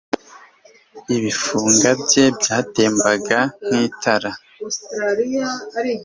[1.15, 4.31] Ibifunga bye byatembaga nkitara